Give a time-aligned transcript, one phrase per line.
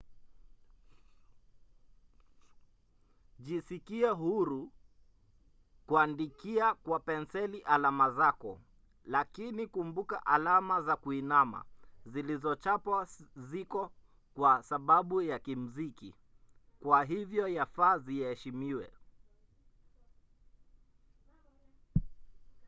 [3.39, 4.71] jisikie huru
[5.87, 8.61] kuandika kwa penseli alama zako
[9.05, 11.65] lakini kumbuka alama za kuinama
[12.05, 13.91] zilizochapwa ziko
[14.33, 16.15] kwa sababu ya kimziki
[16.79, 18.91] kwa hivyo yafaa ziheshimiwe